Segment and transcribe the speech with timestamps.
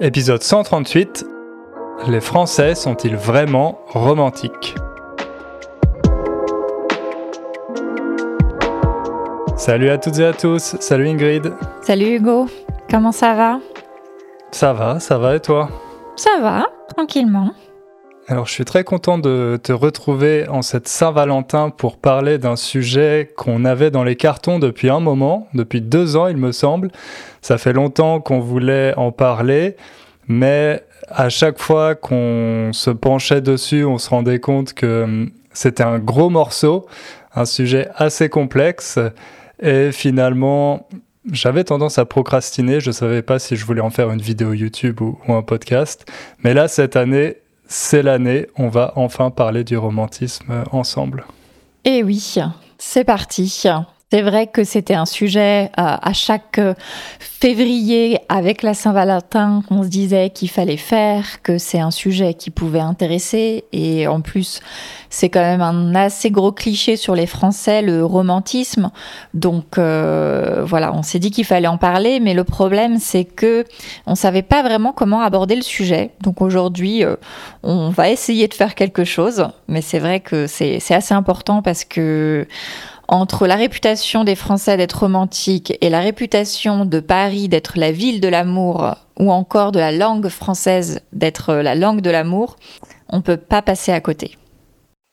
[0.00, 1.24] Épisode 138
[2.08, 4.74] Les Français sont-ils vraiment romantiques?
[9.56, 11.52] Salut à toutes et à tous, salut Ingrid.
[11.82, 12.46] Salut Hugo,
[12.90, 13.60] comment ça va?
[14.50, 15.68] Ça va, ça va et toi?
[16.16, 17.52] Ça va, tranquillement.
[18.26, 23.30] Alors je suis très content de te retrouver en cette Saint-Valentin pour parler d'un sujet
[23.36, 26.90] qu'on avait dans les cartons depuis un moment, depuis deux ans il me semble.
[27.42, 29.76] Ça fait longtemps qu'on voulait en parler,
[30.26, 35.84] mais à chaque fois qu'on se penchait dessus, on se rendait compte que hum, c'était
[35.84, 36.86] un gros morceau,
[37.34, 38.98] un sujet assez complexe,
[39.60, 40.88] et finalement
[41.30, 44.54] j'avais tendance à procrastiner, je ne savais pas si je voulais en faire une vidéo
[44.54, 46.10] YouTube ou, ou un podcast,
[46.42, 47.36] mais là cette année
[47.66, 51.24] c'est l'année, on va enfin parler du romantisme ensemble.
[51.84, 52.36] Eh oui,
[52.78, 53.64] c'est parti.
[54.14, 56.74] C'est vrai que c'était un sujet euh, à chaque euh,
[57.18, 62.50] février avec la Saint-Valentin qu'on se disait qu'il fallait faire, que c'est un sujet qui
[62.50, 63.64] pouvait intéresser.
[63.72, 64.60] Et en plus,
[65.10, 68.92] c'est quand même un assez gros cliché sur les Français, le romantisme.
[69.34, 73.64] Donc euh, voilà, on s'est dit qu'il fallait en parler, mais le problème c'est que
[74.06, 76.12] on savait pas vraiment comment aborder le sujet.
[76.20, 77.02] Donc aujourd'hui,
[77.64, 81.84] on va essayer de faire quelque chose, mais c'est vrai que c'est assez important parce
[81.84, 82.46] que
[83.08, 88.20] entre la réputation des Français d'être romantiques et la réputation de Paris d'être la ville
[88.20, 92.56] de l'amour, ou encore de la langue française d'être la langue de l'amour,
[93.08, 94.36] on ne peut pas passer à côté.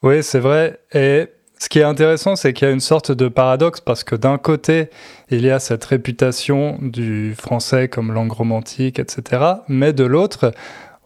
[0.03, 0.79] Oui, c'est vrai.
[0.93, 1.27] Et
[1.59, 4.39] ce qui est intéressant, c'est qu'il y a une sorte de paradoxe parce que d'un
[4.39, 4.89] côté,
[5.29, 9.43] il y a cette réputation du français comme langue romantique, etc.
[9.67, 10.53] Mais de l'autre,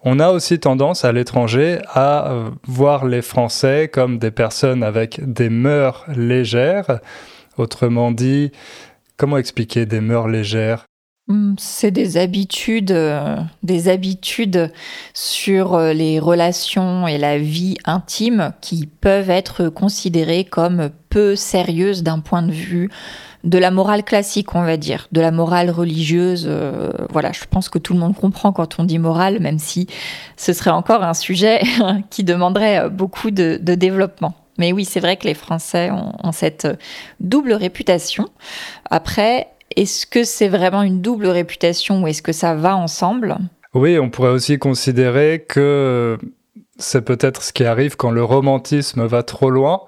[0.06, 5.20] on a aussi tendance à l'étranger à euh, voir les Français comme des personnes avec
[5.22, 7.00] des mœurs légères.
[7.58, 8.52] Autrement dit,
[9.18, 10.86] comment expliquer des mœurs légères?
[11.58, 14.72] C'est des habitudes, euh, des habitudes
[15.16, 22.04] sur euh, les relations et la vie intime qui peuvent être considérées comme peu sérieuses
[22.04, 22.92] d'un point de vue
[23.44, 26.46] de la morale classique, on va dire, de la morale religieuse.
[26.48, 29.88] Euh, voilà, je pense que tout le monde comprend quand on dit morale, même si
[30.38, 31.62] ce serait encore un sujet
[32.12, 34.36] qui demanderait beaucoup de, développement.
[34.60, 36.68] Mais oui, c'est vrai que les Français ont, cette
[37.20, 38.30] double réputation.
[38.90, 43.38] Après, est-ce que c'est vraiment une double réputation ou est-ce que ça va ensemble?
[43.74, 46.18] Oui, on pourrait aussi considérer que
[46.78, 49.82] c'est peut-être ce qui arrive quand le romantisme va trop loin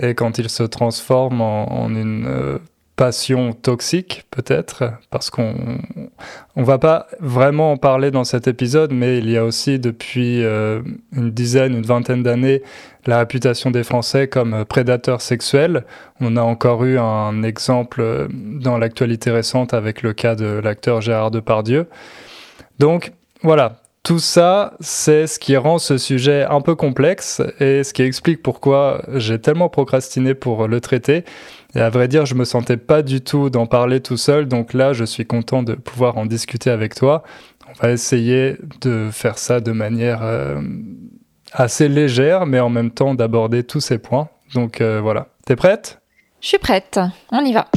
[0.00, 2.58] et quand il se transforme en, une euh,
[2.96, 5.54] passion toxique, peut-être, parce qu'on
[6.56, 10.44] on va pas vraiment en parler dans cet épisode, mais il y a aussi depuis
[10.44, 10.82] euh,
[11.12, 12.62] une dizaine, une vingtaine d'années,
[13.06, 15.84] la réputation des Français comme prédateurs sexuels.
[16.20, 21.30] On a encore eu un exemple dans l'actualité récente avec le cas de l'acteur Gérard
[21.30, 21.88] Depardieu.
[22.78, 27.92] Donc voilà, tout ça, c'est ce qui rend ce sujet un peu complexe et ce
[27.92, 31.24] qui explique pourquoi j'ai tellement procrastiné pour le traiter.
[31.74, 34.74] Et à vrai dire, je me sentais pas du tout d'en parler tout seul, donc
[34.74, 37.22] là, je suis content de pouvoir en discuter avec toi.
[37.68, 40.60] On va essayer de faire ça de manière euh,
[41.52, 44.28] assez légère, mais en même temps d'aborder tous ces points.
[44.54, 45.28] Donc euh, voilà.
[45.46, 46.00] T'es prête?
[46.40, 47.00] Je suis prête.
[47.30, 47.68] On y va.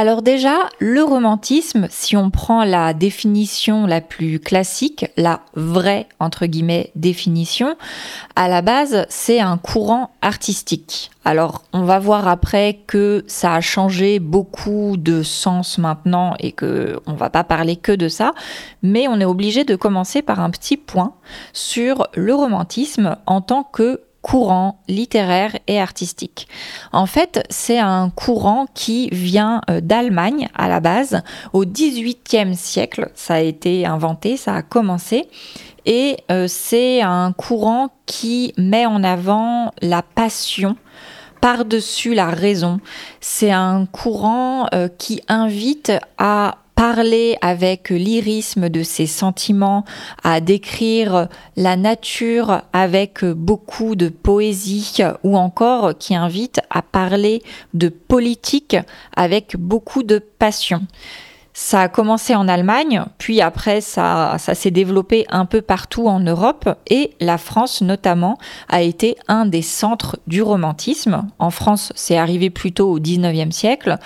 [0.00, 6.46] Alors déjà, le romantisme, si on prend la définition la plus classique, la vraie, entre
[6.46, 7.76] guillemets, définition,
[8.34, 11.10] à la base, c'est un courant artistique.
[11.26, 16.98] Alors, on va voir après que ça a changé beaucoup de sens maintenant et que
[17.04, 18.32] on va pas parler que de ça,
[18.82, 21.12] mais on est obligé de commencer par un petit point
[21.52, 26.46] sur le romantisme en tant que courant littéraire et artistique.
[26.92, 31.22] En fait, c'est un courant qui vient euh, d'Allemagne à la base.
[31.52, 35.28] Au XVIIIe siècle, ça a été inventé, ça a commencé.
[35.86, 40.76] Et euh, c'est un courant qui met en avant la passion
[41.40, 42.80] par-dessus la raison.
[43.20, 49.84] C'est un courant euh, qui invite à parler avec lyrisme de ses sentiments,
[50.24, 57.42] à décrire la nature avec beaucoup de poésie ou encore qui invite à parler
[57.74, 58.78] de politique
[59.14, 60.80] avec beaucoup de passion.
[61.52, 66.20] Ça a commencé en Allemagne, puis après ça, ça s'est développé un peu partout en
[66.20, 68.38] Europe et la France notamment
[68.68, 71.26] a été un des centres du romantisme.
[71.40, 73.98] En France, c'est arrivé plutôt au 19e siècle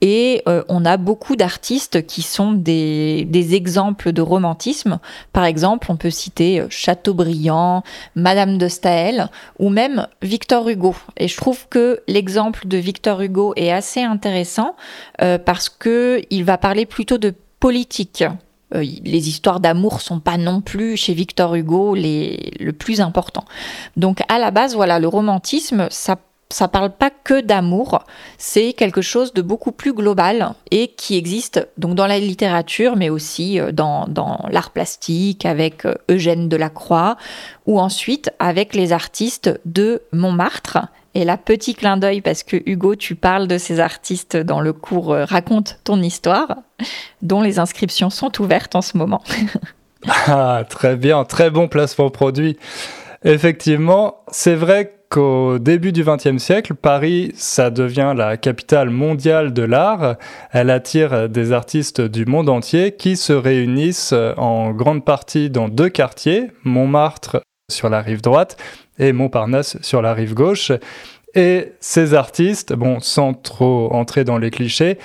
[0.00, 4.98] et euh, on a beaucoup d'artistes qui sont des, exemples de romantisme.
[5.32, 7.82] Par exemple, on peut citer euh, Chateaubriand,
[8.14, 10.94] Madame de Staël ou même Victor Hugo.
[11.16, 14.74] Et je trouve que l'exemple de Victor Hugo est assez intéressant
[15.20, 18.24] euh, parce que il va parler plutôt de politique.
[18.74, 23.44] Euh, les histoires d'amour sont pas non plus chez Victor Hugo les, le plus important.
[23.96, 26.16] Donc à la base, voilà, le romantisme, ça
[26.52, 28.04] ça parle pas que d'amour,
[28.36, 33.08] c'est quelque chose de beaucoup plus global et qui existe donc dans la littérature, mais
[33.08, 37.16] aussi euh, dans, dans l'art plastique avec euh, Eugène Delacroix
[37.66, 40.88] ou ensuite avec les artistes de Montmartre.
[41.14, 44.72] Et là, petit clin d'œil parce que Hugo, tu parles de ces artistes dans le
[44.72, 46.56] cours euh, Raconte ton histoire,
[47.22, 49.22] dont les inscriptions sont ouvertes en ce moment.
[50.08, 52.56] ah, très bien, très bon placement produit.
[53.24, 59.62] Effectivement, c'est vrai qu'au début du XXe siècle, Paris, ça devient la capitale mondiale de
[59.62, 60.14] l'art.
[60.52, 65.88] Elle attire des artistes du monde entier qui se réunissent en grande partie dans deux
[65.88, 68.56] quartiers, Montmartre sur la rive droite
[68.98, 70.72] et Montparnasse sur la rive gauche.
[71.34, 74.98] Et ces artistes, bon, sans trop entrer dans les clichés,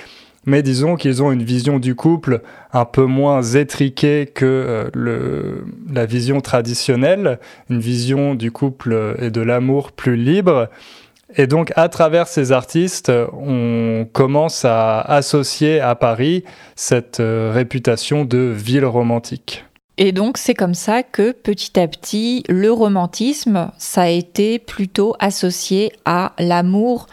[0.44, 2.40] mais disons qu'ils ont une vision du couple
[2.72, 5.60] un peu moins étriquée que euh,
[5.92, 10.68] la vision traditionnelle, une vision du couple et de l'amour plus libre.
[11.34, 16.44] Et donc, à travers ces artistes, on commence à associer à Paris
[16.76, 19.65] cette euh, réputation de ville romantique.
[19.98, 25.14] Et donc c'est comme ça que petit à petit, le romantisme, ça a été plutôt
[25.18, 27.06] associé à l'amour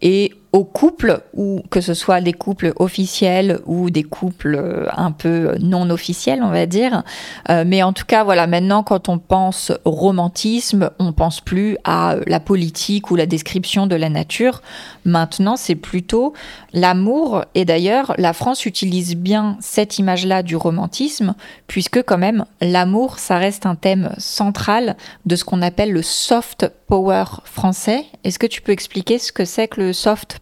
[0.00, 5.12] et au couple, ou que ce soit des couples officiels ou des couples euh, un
[5.12, 7.02] peu non officiels, on va dire.
[7.50, 12.16] Euh, mais en tout cas, voilà, maintenant, quand on pense romantisme, on pense plus à
[12.26, 14.62] la politique ou la description de la nature.
[15.04, 16.32] Maintenant, c'est plutôt
[16.72, 17.44] l'amour.
[17.54, 21.34] Et d'ailleurs, la France utilise bien cette image-là du romantisme,
[21.66, 24.96] puisque quand même, l'amour, ça reste un thème central
[25.26, 28.06] de ce qu'on appelle le soft power français.
[28.24, 30.37] Est-ce que tu peux expliquer ce que c'est que le soft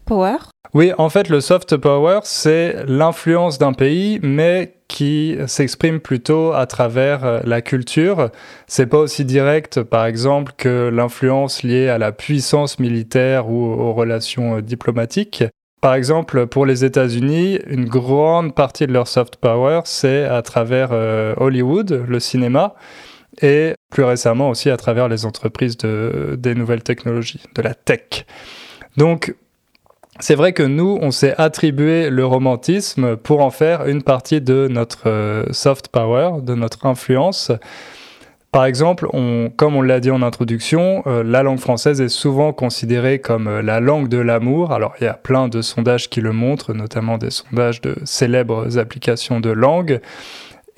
[0.73, 6.65] Oui, en fait, le soft power, c'est l'influence d'un pays, mais qui s'exprime plutôt à
[6.65, 8.29] travers euh, la culture.
[8.67, 13.93] C'est pas aussi direct, par exemple, que l'influence liée à la puissance militaire ou aux
[13.93, 15.43] relations euh, diplomatiques.
[15.81, 20.89] Par exemple, pour les États-Unis, une grande partie de leur soft power, c'est à travers
[20.91, 22.73] euh, Hollywood, le cinéma,
[23.41, 28.25] et plus récemment aussi à travers les entreprises de, des nouvelles technologies, de la tech.
[28.97, 29.35] Donc,
[30.19, 34.67] c'est vrai que nous, on s'est attribué le romantisme pour en faire une partie de
[34.67, 37.51] notre euh, soft power, de notre influence.
[38.51, 39.07] Par exemple,
[39.57, 43.61] comme on l'a dit en introduction, euh, la langue française est souvent considérée comme euh,
[43.61, 44.71] la langue de l'amour.
[44.71, 48.79] Alors, il y a plein de sondages qui le montrent, notamment des sondages de célèbres
[48.79, 50.01] applications de langue.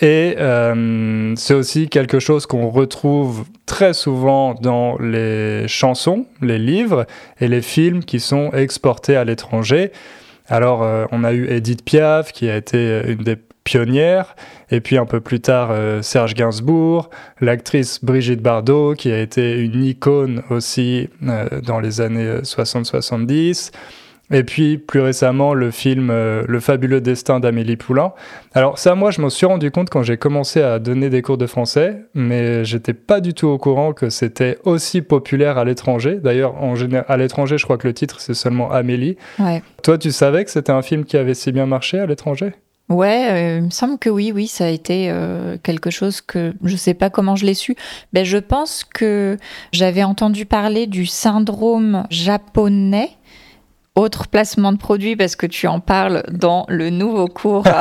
[0.01, 7.05] Et euh, c'est aussi quelque chose qu'on retrouve très souvent dans les chansons, les livres
[7.41, 9.91] et les films qui sont exportés à l'étranger.
[10.47, 13.35] Alors, euh, on a eu Edith Piaf, qui a été une des
[13.65, 14.35] pionnières,
[14.71, 17.09] et puis un peu plus tard, euh, Serge Gainsbourg,
[17.41, 23.71] l'actrice Brigitte Bardot, qui a été une icône aussi dans les années 60-70.
[24.31, 28.13] Et puis plus récemment le film euh, Le fabuleux destin d'Amélie Poulain.
[28.53, 31.37] Alors ça moi je m'en suis rendu compte quand j'ai commencé à donner des cours
[31.37, 36.19] de français, mais j'étais pas du tout au courant que c'était aussi populaire à l'étranger.
[36.21, 36.55] D'ailleurs
[37.07, 39.17] à l'étranger je crois que le titre c'est seulement Amélie.
[39.39, 39.63] Ouais.
[39.83, 42.53] Toi tu savais que c'était un film qui avait si bien marché à l'étranger?
[42.89, 46.53] Ouais, euh, il me semble que oui, oui, ça a été euh, quelque chose que
[46.63, 47.75] je sais pas comment je l'ai su.
[48.13, 49.37] Ben, je pense que
[49.71, 53.11] j'avais entendu parler du syndrome japonais
[53.99, 57.65] autre placement de produit parce que tu en parles dans le nouveau cours.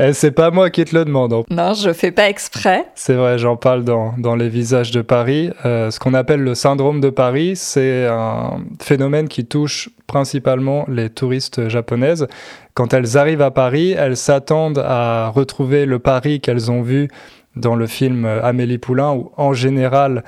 [0.00, 1.32] Eh, c'est pas moi qui te le demande.
[1.32, 1.42] Hein.
[1.48, 2.86] Non, je fais pas exprès.
[2.96, 5.50] C'est vrai, j'en parle dans, dans, Les visages de Paris.
[5.64, 11.08] Euh, ce qu'on appelle le syndrome de Paris, c'est un phénomène qui touche principalement les
[11.08, 12.26] touristes japonaises.
[12.74, 17.08] Quand elles arrivent à Paris, elles s'attendent à retrouver le Paris qu'elles ont vu
[17.56, 20.24] dans le film Amélie Poulain, où en général,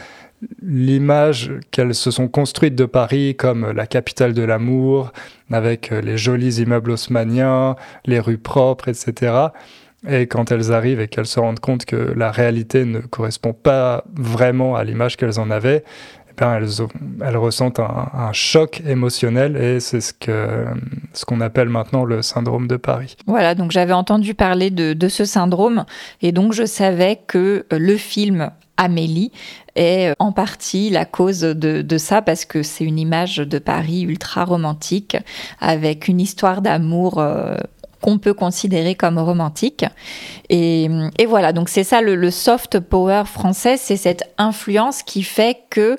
[0.62, 5.12] l'image qu'elles se sont construites de Paris comme la capitale de l'amour,
[5.50, 9.49] avec euh, les jolis immeubles haussmanniens, les rues propres, etc.
[10.09, 14.05] Et quand elles arrivent et qu'elles se rendent compte que la réalité ne correspond pas
[14.14, 15.85] vraiment à l'image qu'elles en avaient,
[16.37, 16.61] ben,
[17.23, 20.75] elles, ressentent un, choc émotionnel et c'est ce qu'on
[21.14, 23.16] ce qu'on appelle maintenant le syndrome de Paris.
[23.26, 25.87] Voilà, donc j'avais entendu parler de, de, ce syndrome
[26.21, 29.33] et donc je savais que le film Amélie
[29.75, 34.45] est en partie la cause de, ça parce que c'est une image de Paris ultra
[34.45, 35.16] romantique
[35.61, 37.56] avec une histoire d'amour euh,
[38.00, 39.85] qu'on peut considérer comme romantique.
[40.49, 40.88] Et,
[41.26, 45.97] voilà, donc c'est ça le, soft power français, c'est cette influence qui fait que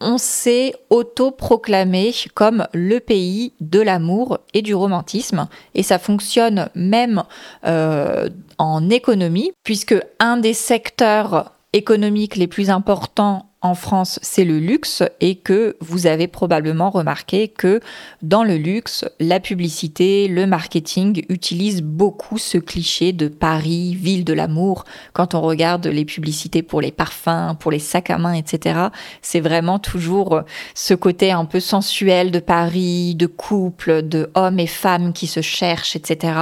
[0.00, 5.48] on s'est auto-proclamé comme le pays de l'amour et du romantisme.
[5.74, 7.22] Et ça fonctionne même
[7.64, 14.58] euh, en économie, puisque un des secteurs économiques les plus importants en France, c'est le
[14.58, 17.80] luxe et que vous avez probablement remarqué que
[18.22, 24.32] dans le luxe, la publicité, le marketing utilisent beaucoup ce cliché de Paris, ville de
[24.32, 24.84] l'amour.
[25.14, 28.78] Quand on regarde les publicités pour les parfums, pour les sacs à main, etc.,
[29.20, 30.42] c'est vraiment toujours
[30.74, 35.40] ce côté un peu sensuel de Paris, de couple, de hommes et femmes qui se
[35.40, 36.34] cherchent, etc.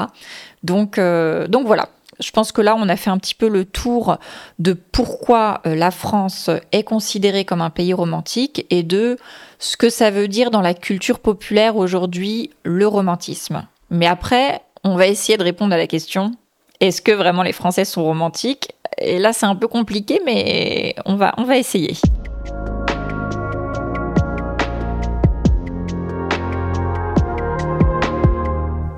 [0.62, 1.88] Donc, euh, donc voilà,
[2.20, 4.18] je pense que là, on a fait un petit peu le tour
[4.58, 9.16] de pourquoi euh, la France est considérée comme un pays romantique et de
[9.58, 13.66] ce que ça veut dire dans la culture populaire aujourd'hui, le romantisme.
[13.90, 16.32] Mais après, on va essayer de répondre à la question,
[16.80, 18.72] est-ce que vraiment les Français sont romantiques?
[18.98, 21.96] Et là, c'est un peu compliqué, mais on va, on va essayer.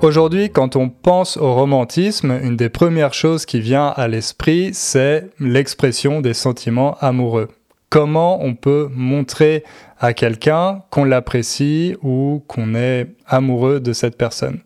[0.03, 5.31] Aujourd'hui, quand on pense au romantisme, une des premières choses qui vient à l'esprit, c'est
[5.39, 7.47] l'expression des sentiments amoureux.
[7.89, 9.63] Comment on peut montrer
[9.99, 14.59] à quelqu'un qu'on l'apprécie ou qu'on est amoureux de cette personne?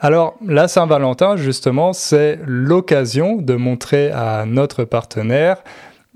[0.00, 5.62] Alors, la Saint-Valentin, justement, c'est l'occasion de montrer à notre partenaire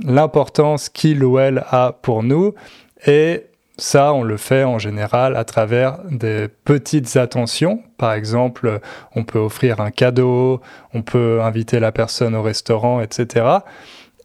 [0.02, 2.54] l'importance qu'il ou elle a pour nous
[3.06, 3.44] et
[3.78, 7.82] ça, on le fait en général à travers des petites attentions.
[7.96, 8.80] Par exemple,
[9.14, 10.60] on peut offrir un cadeau,
[10.94, 13.46] on peut inviter la personne au restaurant, etc.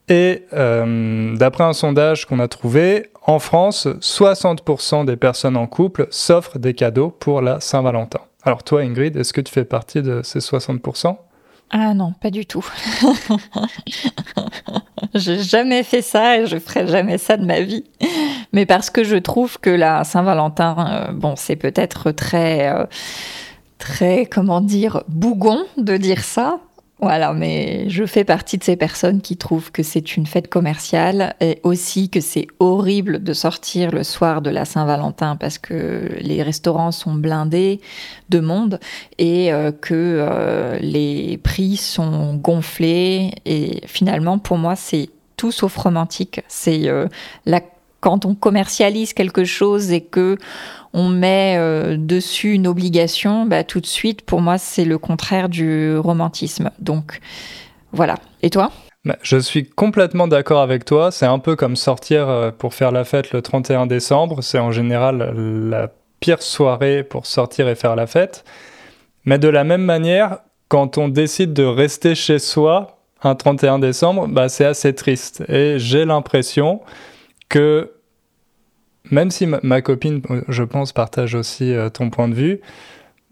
[0.09, 6.07] Et euh, d'après un sondage qu'on a trouvé, en France, 60% des personnes en couple
[6.09, 8.19] s'offrent des cadeaux pour la Saint-Valentin.
[8.43, 11.15] Alors toi, Ingrid, est-ce que tu fais partie de ces 60%
[11.75, 12.63] ah non, pas du tout.
[15.15, 17.83] J'ai jamais fait ça et je ferai jamais ça de ma vie.
[18.53, 22.85] Mais parce que je trouve que la Saint-Valentin, euh, bon, c'est peut-être très, euh,
[23.79, 26.59] très, comment dire, bougon de dire ça,
[27.01, 31.35] voilà, mais je fais partie de ces personnes qui trouvent que c'est une fête commerciale
[31.41, 36.41] et aussi que c'est horrible de sortir le soir de la Saint-Valentin parce que les
[36.43, 37.81] restaurants sont blindés
[38.29, 38.79] de monde
[39.17, 43.31] et euh, que les prix sont gonflés.
[43.43, 46.41] Et finalement, pour moi, c'est tout sauf romantique.
[46.47, 46.89] C'est
[47.45, 47.59] la
[48.03, 50.37] quand on commercialise quelque chose et que
[50.91, 55.47] on met euh, dessus une obligation, bah, tout de suite, pour moi, c'est le contraire
[55.47, 56.69] du romantisme.
[56.79, 57.21] Donc,
[57.93, 58.15] voilà.
[58.41, 58.71] Et toi?
[59.05, 61.11] Bah, je suis complètement d'accord avec toi.
[61.11, 64.43] C'est un peu comme sortir euh, pour faire la fête le 31 décembre.
[64.43, 65.33] C'est en général
[65.69, 68.43] la pire soirée pour sortir et faire la fête.
[69.23, 74.27] Mais de la même manière, quand on décide de rester chez soi un 31 décembre,
[74.27, 75.45] bah, c'est assez triste.
[75.47, 76.81] Et j'ai l'impression
[77.47, 77.92] que
[79.11, 82.61] même si ma, copine, je pense, partage aussi euh, ton point de vue,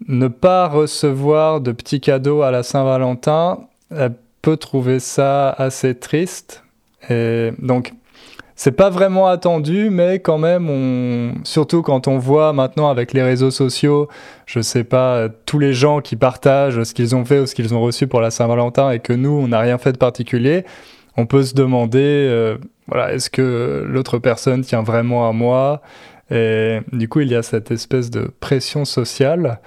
[0.08, 3.60] ne pas recevoir de petits cadeaux à la Saint-Valentin,
[3.90, 6.64] elle peut trouver ça assez triste.
[7.08, 7.92] Et donc,
[8.54, 13.50] c'est pas vraiment attendu, mais quand même, surtout quand on voit maintenant avec les réseaux
[13.50, 14.08] sociaux,
[14.46, 17.74] je sais pas, tous les gens qui partagent ce qu'ils ont fait ou ce qu'ils
[17.74, 20.64] ont reçu pour la Saint-Valentin et que nous, on n'a rien fait de particulier,
[21.16, 22.56] on peut se demander, euh,
[22.88, 25.82] voilà, est-ce que l'autre personne tient vraiment à moi?
[26.30, 29.60] Et du coup, il y a cette espèce de pression sociale.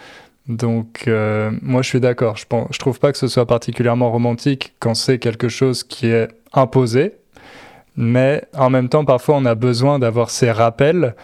[0.48, 2.38] Donc, euh, moi, je suis d'accord.
[2.38, 6.08] Je, ne je trouve pas que ce soit particulièrement romantique quand c'est quelque chose qui
[6.08, 7.14] est imposé.
[7.96, 11.16] Mais en même temps, parfois, on a besoin d'avoir ces rappels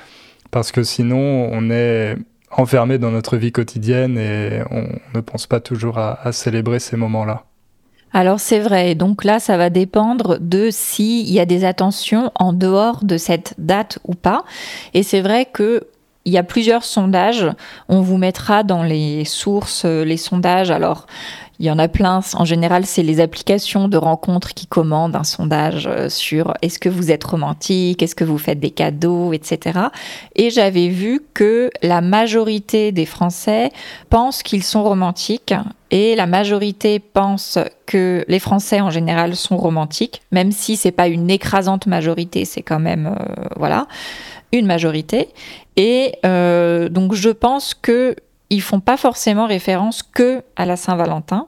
[0.52, 2.16] parce que sinon, on est
[2.52, 7.46] enfermé dans notre vie quotidienne et on ne pense pas toujours à célébrer ces moments-là.
[8.14, 12.52] Alors c'est vrai, donc là ça va dépendre de s'il y a des attentions en
[12.52, 14.44] dehors de cette date ou pas.
[14.94, 15.88] Et c'est vrai que
[16.26, 17.48] il y a plusieurs sondages.
[17.90, 20.70] On vous mettra dans les sources les sondages.
[20.70, 21.08] Alors,
[21.62, 22.22] il y en a plein.
[22.34, 26.90] En général, c'est les applications de rencontres qui commandent un sondage euh, sur est-ce que
[26.90, 29.80] vous êtes romantique, est-ce que vous faites des cadeaux, etc.
[30.36, 33.70] Et j'avais vu que la majorité des Français
[34.10, 35.54] pensent qu'ils sont romantiques
[35.92, 41.08] et la majorité pense que les Français en général sont romantiques, même si c'est pas
[41.08, 43.88] une écrasante majorité, c'est quand même euh, voilà.
[44.52, 45.30] une majorité.
[45.76, 48.16] Et euh, donc je pense que
[48.52, 51.48] ils font pas forcément référence que à la Saint-Valentin.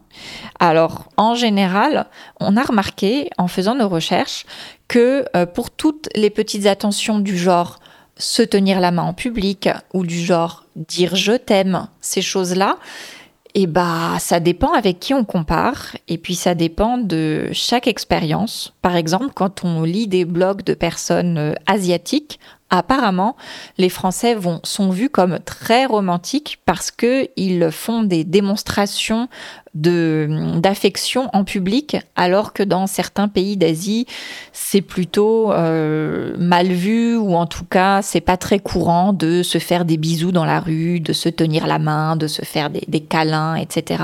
[0.60, 2.07] Alors, en général,
[2.39, 4.45] on a remarqué, en faisant nos recherches,
[4.88, 7.79] que euh, pour toutes les petites attentions du genre
[8.17, 12.77] se tenir la main en public ou du genre dire je t'aime, ces choses-là,
[13.53, 18.74] eh bah, ça dépend avec qui on compare, et puis ça dépend de chaque expérience.
[18.81, 22.39] Par exemple, quand on lit des blogs de personnes euh, asiatiques,
[22.77, 23.35] apparemment,
[23.77, 29.29] les Français sont vus comme très romantiques parce qu'ils font des démonstrations
[29.75, 34.05] d'affection en public, alors que dans certains pays d'Asie,
[34.51, 39.57] c'est plutôt euh, mal vu ou en tout cas, c'est pas très courant de se
[39.57, 42.83] faire des bisous dans la rue, de se tenir la main, de se faire des,
[42.87, 44.03] des câlins, etc.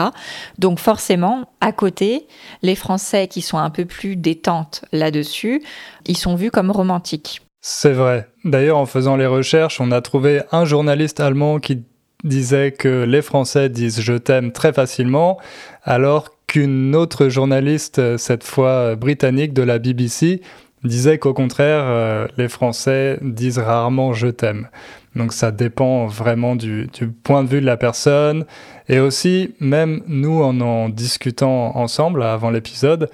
[0.57, 2.25] Donc forcément, à côté,
[2.63, 5.61] les Français qui sont un peu plus détentes là-dessus,
[6.07, 7.41] ils sont vus comme romantiques.
[7.61, 8.27] C'est vrai.
[8.45, 11.83] D'ailleurs, en faisant les recherches, on a trouvé un journaliste allemand qui
[12.23, 15.37] disait que les Français disent je t'aime très facilement,
[15.83, 20.41] alors qu'une autre journaliste, cette fois britannique de la BBC,
[20.83, 24.69] disait qu'au contraire, euh, les Français disent rarement je t'aime.
[25.15, 26.87] Donc ça dépend vraiment du,
[27.23, 28.45] point de vue de la personne.
[28.87, 33.09] Et aussi, même nous, en en discutant ensemble avant l'épisode,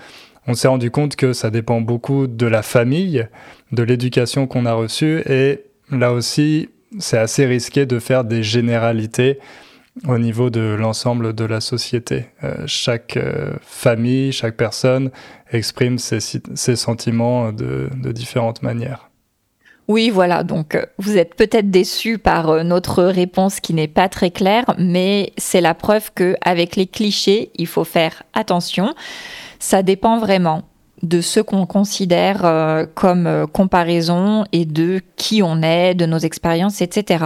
[0.48, 3.28] on s'est rendu compte que ça dépend beaucoup de la famille,
[3.72, 5.22] de l'éducation qu'on a reçue.
[5.28, 5.62] Et
[5.92, 9.40] là aussi, c'est assez risqué de faire des généralités
[10.08, 12.26] au niveau de l'ensemble de la société.
[12.44, 15.10] Euh, chaque euh, famille, chaque personne
[15.52, 16.20] exprime ses,
[16.76, 19.10] sentiments de, de, différentes manières.
[19.88, 24.32] Oui, voilà, donc euh, vous êtes peut-être déçus par notre réponse qui n'est pas très
[24.32, 28.94] claire, mais c'est la preuve qu'avec les clichés, il faut faire attention.
[29.66, 30.62] Ça dépend vraiment
[31.02, 36.20] de ce qu'on considère euh, comme euh, comparaison et de qui on est, de nos
[36.20, 37.26] expériences, etc.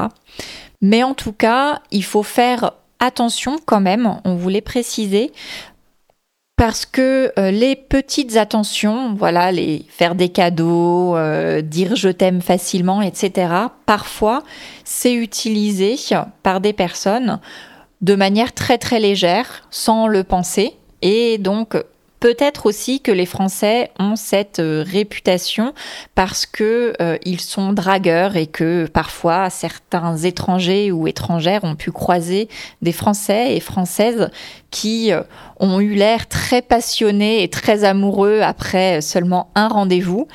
[0.79, 5.33] Mais en tout cas, il faut faire attention quand même, on voulait préciser,
[6.55, 11.17] parce que euh, les petites attentions, voilà, les faire des cadeaux,
[11.61, 13.53] dire je t'aime facilement, etc.,
[13.85, 14.43] parfois
[14.85, 15.97] c'est utilisé
[16.41, 17.41] par des personnes
[17.99, 21.75] de manière très très légère, sans le penser, et donc
[22.19, 25.73] Peut-être aussi que les Français ont cette euh, réputation
[26.15, 31.91] parce que euh, ils sont dragueurs et que parfois certains étrangers ou étrangères ont pu
[31.91, 32.49] croiser
[32.81, 34.29] des Français et Françaises
[34.69, 35.21] qui euh,
[35.61, 40.27] ont eu l'air très passionnés et très amoureux après seulement un rendez-vous.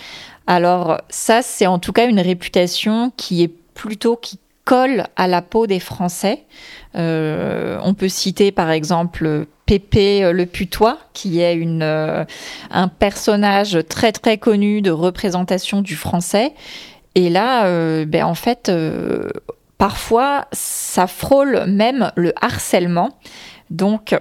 [0.46, 5.42] Alors ça, c'est en tout cas une réputation qui est plutôt qui colle à la
[5.42, 6.44] peau des Français.
[6.94, 12.24] on peut citer par exemple Pépé euh, le Putois, qui est euh,
[12.70, 16.52] un personnage très très connu de représentation du français.
[17.14, 18.70] Et là, euh, ben, en fait,
[19.78, 23.16] parfois, ça frôle même le harcèlement.
[23.70, 24.16] Donc,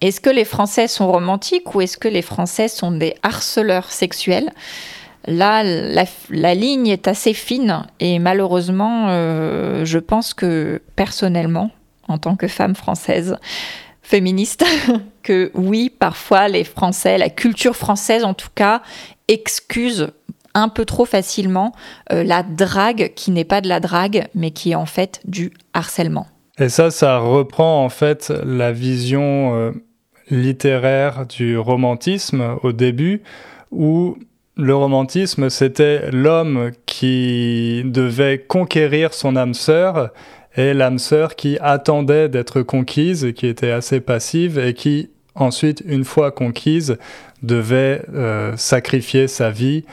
[0.00, 4.50] est-ce que les Français sont romantiques ou est-ce que les Français sont des harceleurs sexuels?
[5.26, 5.62] Là,
[6.30, 11.70] la, ligne est assez fine et malheureusement, je pense que personnellement,
[12.08, 13.36] en tant que femme française,
[14.02, 14.64] féministe
[15.22, 18.82] que oui, parfois les Français, la culture française en tout cas,
[19.28, 20.08] excuse
[20.54, 21.72] un peu trop facilement
[22.12, 25.52] euh, la drague qui n'est pas de la drague, mais qui est en fait du
[25.72, 26.26] harcèlement.
[26.58, 29.72] Et ça, ça reprend en fait la vision euh,
[30.30, 33.22] littéraire du romantisme au début,
[33.70, 34.18] où
[34.56, 40.10] le romantisme, c'était l'homme qui devait conquérir son âme sœur
[40.56, 46.04] et l'âme sœur qui attendait d'être conquise, qui était assez passive et qui ensuite, une
[46.04, 46.98] fois conquise,
[47.42, 49.84] devait euh, sacrifier sa vie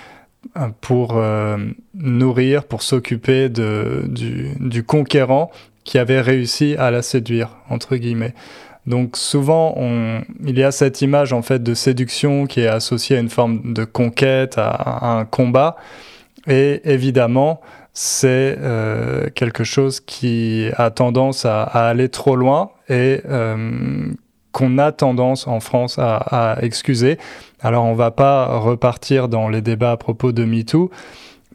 [0.58, 1.58] euh, pour euh,
[1.94, 5.52] nourrir, pour s'occuper du, du, conquérant
[5.84, 8.34] qui avait réussi à la séduire, entre guillemets.
[8.90, 13.18] Donc souvent, on, il y a cette image en fait de séduction qui est associée
[13.18, 15.76] à une forme de conquête, à, un combat.
[16.48, 17.62] Et évidemment,
[17.94, 24.08] c'est euh, quelque chose qui a tendance à, aller trop loin et euh,
[24.54, 27.20] qu'on a tendance en France à, excuser.
[27.62, 30.90] Alors on va pas repartir dans les débats à propos de MeToo,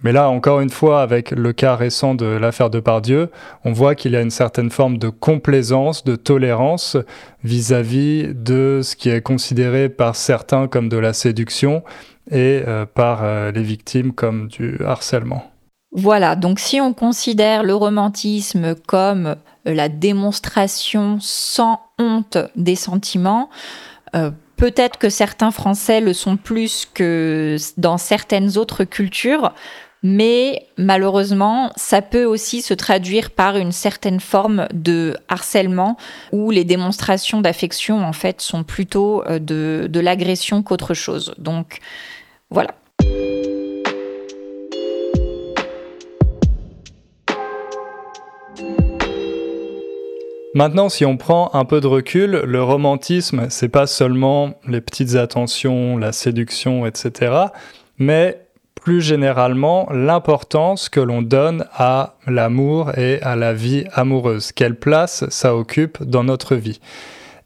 [0.04, 3.30] mais là encore une fois avec le cas récent de l'affaire de Pardieu,
[3.64, 6.96] on voit qu'il y a une certaine forme de complaisance, de tolérance
[7.42, 11.82] vis-à-vis de ce qui est considéré par certains comme de la séduction
[12.30, 15.50] et euh, par les victimes comme du harcèlement.
[15.96, 19.36] Voilà, donc si on considère le romantisme comme
[19.66, 23.48] euh, la démonstration sans honte des sentiments,
[24.16, 29.54] euh, peut-être que certains Français le sont plus que dans certaines autres cultures,
[30.06, 35.96] Mais malheureusement, ça peut aussi se traduire par une certaine forme de harcèlement
[36.30, 41.34] où les démonstrations d'affection, en fait, sont plutôt euh, de, de l'agression qu'autre chose.
[41.38, 41.78] Donc,
[42.50, 42.74] voilà.
[50.52, 55.14] Maintenant, si on prend un peu de recul, le romantisme, c'est pas seulement les petites
[55.14, 57.46] attentions, la séduction, etc.,
[57.96, 58.43] mais
[58.74, 64.52] plus généralement l'importance que l'on donne à l'amour et à la vie amoureuse.
[64.52, 66.80] Quelle place ça occupe dans notre vie.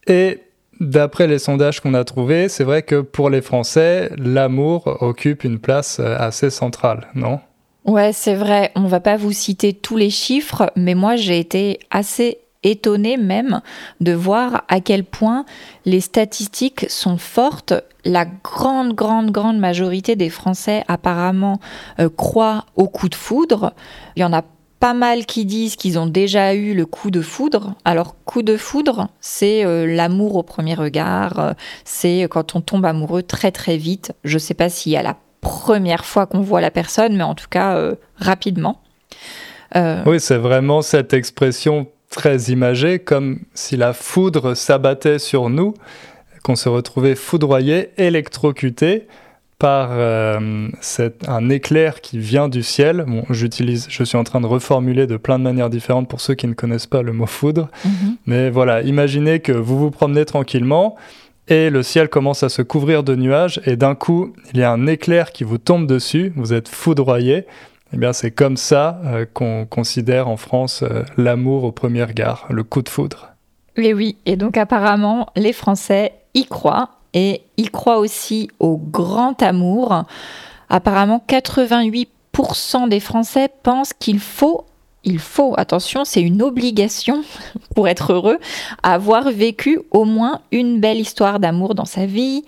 [0.06, 0.40] Et
[0.80, 5.58] d'après les sondages qu'on a trouvés, c'est vrai que pour les Français, l'amour occupe une
[5.58, 7.40] place assez centrale, non?
[7.84, 8.70] Ouais, c'est vrai.
[8.74, 13.60] On va pas vous citer tous les chiffres, mais moi j'ai été assez étonné même
[14.00, 15.44] de voir à quel point
[15.84, 17.74] les statistiques sont fortes.
[18.04, 21.60] La grande, grande, grande majorité des Français apparemment
[22.00, 23.72] euh, croient au coup de foudre.
[24.16, 24.42] Il y en a
[24.80, 27.74] pas mal qui disent qu'ils ont déjà eu le coup de foudre.
[27.84, 31.52] Alors, coup de foudre, c'est euh, l'amour au premier regard, euh,
[31.84, 34.12] c'est quand on tombe amoureux très très vite.
[34.22, 37.34] Je ne sais pas y a la première fois qu'on voit la personne, mais en
[37.34, 37.80] tout cas
[38.16, 38.80] rapidement.
[39.74, 41.86] Oui, c'est vraiment cette expression
[42.18, 45.74] très imagé, comme si la foudre s'abattait sur nous,
[46.42, 49.06] qu'on se retrouvait foudroyé, électrocuté
[49.60, 50.68] par euh,
[51.28, 53.04] un éclair qui vient du ciel.
[53.06, 56.34] Bon, j'utilise, je suis en train de reformuler de plein de manières différentes pour ceux
[56.34, 57.68] qui ne connaissent pas le mot foudre.
[57.84, 58.16] Mhm.
[58.26, 60.96] Mais voilà, imaginez que vous vous promenez tranquillement
[61.46, 64.72] et le ciel commence à se couvrir de nuages et d'un coup, il y a
[64.72, 67.46] un éclair qui vous tombe dessus, vous êtes foudroyé
[67.92, 72.46] eh bien, c'est comme ça euh, qu'on considère en France euh, l'amour au premier regard,
[72.50, 73.30] le coup de foudre.
[73.76, 79.40] Et oui, et donc apparemment, les Français y croient et y croient aussi au grand
[79.42, 80.04] amour.
[80.68, 84.66] Apparemment, 88% des Français pensent qu'il faut
[85.08, 87.22] il faut, attention, c'est une obligation
[87.74, 88.38] pour être heureux,
[88.82, 92.44] avoir vécu au moins une belle histoire d'amour dans sa vie.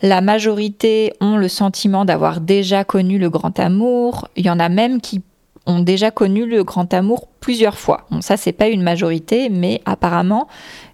[0.00, 4.28] La majorité ont le sentiment d'avoir déjà connu le grand amour.
[4.36, 5.20] Il y en a même qui
[5.66, 8.06] ont déjà connu le grand amour plusieurs fois.
[8.10, 10.48] Bon, ça, c'est pas une majorité, mais apparemment,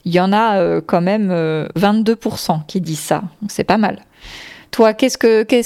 [0.04, 3.22] il y en a euh, quand même 22% euh, qui disent ça.
[3.46, 4.00] C'est pas mal.
[4.74, 5.18] Toi, qu'est-ce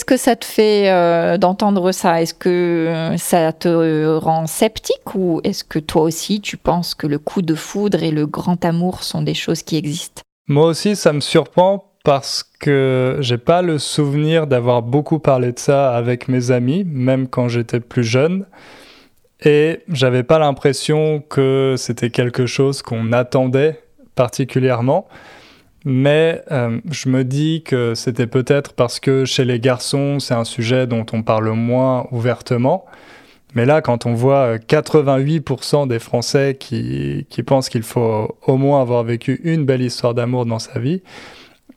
[0.04, 2.20] que, ça te fait euh, d'entendre ça?
[2.20, 7.06] Est-ce que euh, ça te rend sceptique ou est-ce que toi aussi tu penses que
[7.06, 10.20] le coup de foudre et le grand amour sont des choses qui existent?
[10.46, 15.58] Moi aussi, ça me surprend parce que j'ai pas le souvenir d'avoir beaucoup parlé de
[15.58, 18.44] ça avec mes amis, même quand j'étais plus jeune.
[19.42, 23.80] Et j'avais pas l'impression que c'était quelque chose qu'on attendait
[24.14, 25.08] particulièrement.
[25.84, 30.44] Mais euh, je me dis que c'était peut-être parce que chez les garçons, c'est un
[30.44, 32.84] sujet dont on parle moins ouvertement.
[33.54, 38.56] Mais là, quand on voit 88% euh, des Français qui, qui pensent qu'il faut au
[38.56, 41.02] moins avoir vécu une belle histoire d'amour dans sa vie,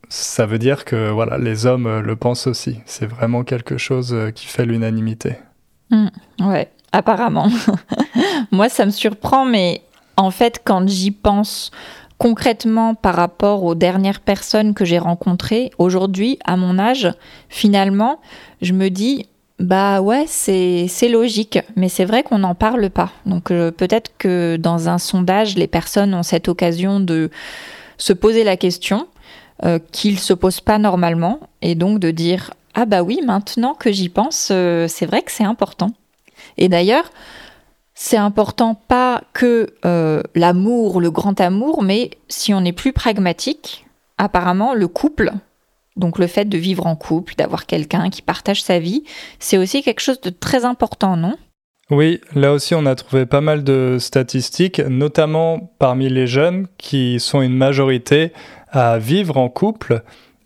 [0.10, 2.80] ça veut dire que voilà, les hommes euh, le pensent aussi.
[2.86, 5.36] C'est vraiment quelque chose qui fait l'unanimité.
[5.92, 6.08] Mmh,
[6.42, 7.48] ouais, apparemment.
[8.52, 9.84] Moi, ça me surprend, mais
[10.18, 11.72] en fait, quand j'y pense
[12.22, 17.12] concrètement par rapport aux dernières personnes que j'ai rencontrées, aujourd'hui, à mon âge,
[17.50, 18.20] finalement,
[18.62, 19.26] je me dis,
[19.58, 23.10] bah ouais, c'est logique, mais c'est vrai qu'on n'en parle pas.
[23.26, 27.32] Donc euh, peut-être que dans un sondage, les personnes ont cette occasion de
[27.98, 29.08] se poser la question
[29.66, 33.74] euh, qu'ils ne se posent pas normalement, et donc de dire, ah bah oui, maintenant
[33.74, 35.90] que j'y pense, euh, c'est vrai que c'est important.
[36.60, 37.10] Et d'ailleurs,
[38.04, 43.86] c'est important pas que euh, l'amour, le grand amour, mais si on est plus pragmatique,
[44.18, 45.32] apparemment le couple,
[45.98, 49.04] donc le fait de vivre en couple, d'avoir quelqu'un qui partage sa vie,
[49.38, 51.36] c'est aussi quelque chose de très important, non?
[51.92, 57.20] Oui, là aussi on a trouvé pas mal de statistiques, notamment parmi les jeunes qui
[57.20, 58.34] sont une majorité
[58.70, 60.02] à vivre en couple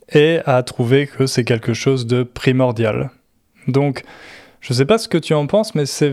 [0.09, 3.11] et à trouver que c'est quelque chose de primordial.
[3.69, 4.03] Donc,
[4.59, 6.11] je ne sais pas ce que tu en penses, mais c'est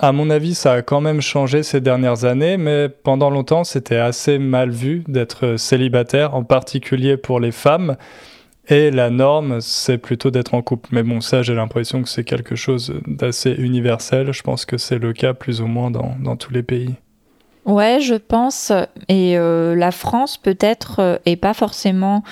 [0.00, 3.98] à mon avis, ça a quand même changé ces dernières années, mais pendant longtemps, c'était
[3.98, 7.96] assez mal vu d'être célibataire, en particulier pour les femmes.
[8.68, 10.88] Et la norme, c'est plutôt d'être en couple.
[10.92, 14.32] Mais bon, ça, j'ai l'impression que c'est quelque chose d'assez universel.
[14.32, 16.94] Je pense que c'est le cas plus ou moins dans, dans tous les pays.
[17.64, 18.72] Ouais, je pense.
[19.08, 22.22] Et euh, la France, peut-être, euh, est pas forcément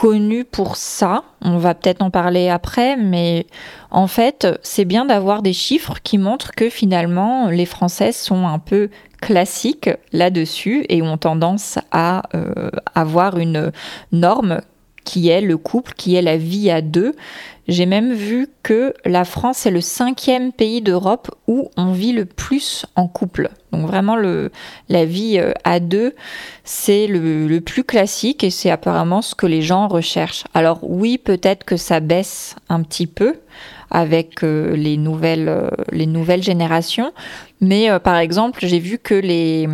[0.00, 1.24] connu pour ça.
[1.42, 3.46] On va peut-être en parler après, mais
[3.90, 8.58] en fait, c'est bien d'avoir des chiffres qui montrent que finalement, les Françaises sont un
[8.58, 8.88] peu
[9.20, 13.72] classiques là-dessus et ont tendance à euh, avoir une
[14.10, 14.62] norme
[15.04, 17.14] qui est le couple, qui est la vie à deux.
[17.68, 22.24] J'ai même vu que la France est le cinquième pays d'Europe où on vit le
[22.24, 23.50] plus en couple.
[23.72, 24.16] Donc vraiment,
[24.88, 26.14] la vie euh, à deux,
[26.64, 30.44] c'est le, plus classique et c'est apparemment ce que les gens recherchent.
[30.54, 33.36] Alors oui, peut-être que ça baisse un petit peu
[33.90, 37.12] avec euh, les, nouvelles, euh, les nouvelles générations,
[37.60, 39.68] mais par exemple, j'ai vu que les,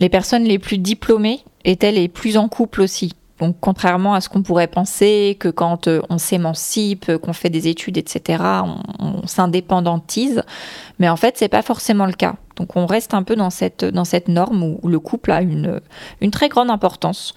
[0.00, 3.14] les personnes les plus diplômées étaient les plus en couple aussi.
[3.44, 7.68] Donc, contrairement à ce qu'on pourrait penser, que quand euh, on s'émancipe, qu'on fait des
[7.68, 8.42] études, etc.,
[8.98, 10.42] on, s'indépendantise,
[10.98, 12.36] mais en fait, c'est pas forcément le cas.
[12.56, 15.82] Donc, on reste un peu dans cette, dans cette norme où, le couple a une,
[16.22, 17.34] une très grande importance.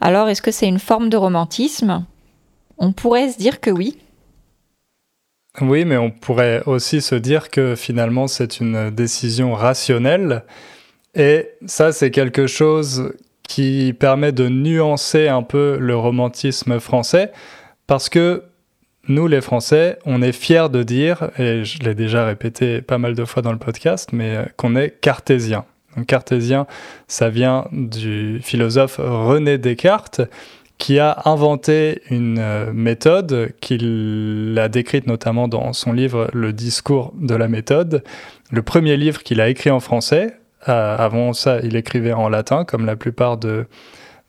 [0.00, 2.06] Alors, est-ce que c'est une forme de romantisme?
[2.78, 3.98] On pourrait se dire que oui.
[5.60, 10.42] Oui, mais on pourrait aussi se dire que finalement, c'est une décision rationnelle.
[11.14, 13.12] Et ça, c'est quelque chose
[13.50, 17.32] qui permet de nuancer un peu le romantisme français,
[17.88, 18.44] parce que
[19.08, 23.16] nous, les Français, on est fiers de dire, et je l'ai déjà répété pas mal
[23.16, 25.64] de fois dans le podcast, mais euh, qu'on est cartésien.
[25.96, 26.68] Donc, cartésien,
[27.08, 30.20] ça vient du philosophe René Descartes,
[30.78, 37.12] qui a inventé une euh, méthode qu'il a décrite notamment dans son livre Le discours
[37.18, 38.04] de la méthode,
[38.52, 40.36] le premier livre qu'il a écrit en français,
[40.68, 43.66] euh, avant ça, il écrivait en latin, comme la plupart de,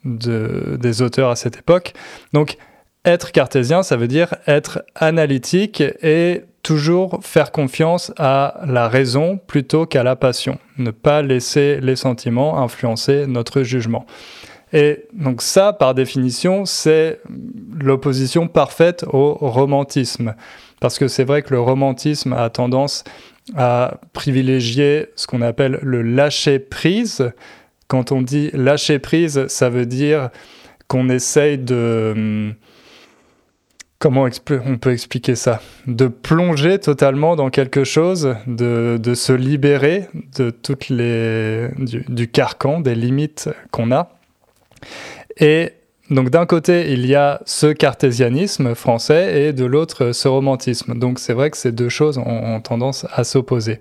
[0.03, 1.93] des auteurs à cette époque.
[2.33, 2.57] Donc,
[3.05, 9.85] être cartésien, ça veut dire être analytique et toujours faire confiance à la raison plutôt
[9.85, 10.59] qu'à la passion.
[10.77, 14.05] Ne pas laisser les sentiments influencer notre jugement.
[14.73, 17.19] Et donc ça, par définition, c'est
[17.79, 20.35] l'opposition parfaite au romantisme.
[20.79, 23.03] Parce que c'est vrai que le romantisme a tendance
[23.55, 27.31] à privilégier ce qu'on appelle le lâcher prise.
[27.87, 30.29] Quand on dit lâcher prise, ça veut dire
[30.87, 32.13] qu'on essaye de...
[32.15, 32.53] Hum,
[33.99, 34.27] comment
[34.65, 35.61] on peut expliquer ça?
[35.87, 42.95] De plonger totalement dans quelque chose, de, se libérer de toutes les du carcan, des
[42.95, 44.09] limites qu'on a.
[45.37, 45.73] Et
[46.11, 50.99] donc d'un côté, il y a ce cartésianisme français et de l'autre, ce romantisme.
[50.99, 53.79] Donc c'est vrai que ces deux choses ont, tendance à s'opposer.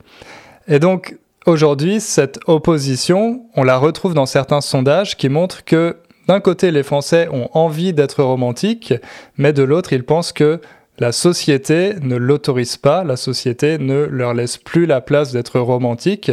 [0.68, 5.96] Et donc aujourd'hui, cette opposition, on la retrouve dans certains sondages qui montrent que
[6.28, 8.94] d'un côté, les Français ont envie d'être romantiques,
[9.36, 10.60] mais de l'autre, ils pensent que
[11.00, 16.30] la société ne l'autorise pas, la société ne leur laisse plus la place d'être romantique.